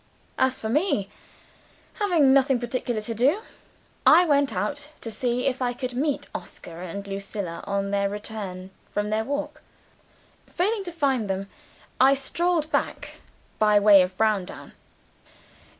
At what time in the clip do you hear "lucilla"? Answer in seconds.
7.07-7.63